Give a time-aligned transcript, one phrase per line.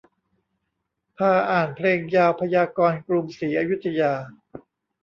[1.17, 4.13] พาอ่านเพลงยาวพยากรณ์กรุงศรีอยุธยา